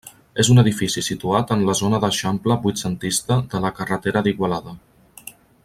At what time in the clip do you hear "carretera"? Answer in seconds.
3.81-4.25